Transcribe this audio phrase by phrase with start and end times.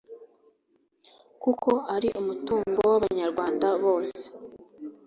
[1.43, 4.21] kuko ari umutungo w’abanyarwanda bose.